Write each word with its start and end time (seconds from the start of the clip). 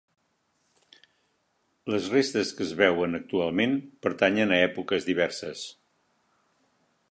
Les 1.95 2.07
restes 2.13 2.53
que 2.59 2.65
es 2.67 2.71
veuen 2.79 3.19
actualment 3.19 3.77
pertanyen 4.07 4.55
a 4.57 4.61
èpoques 4.71 5.09
diverses. 5.13 5.67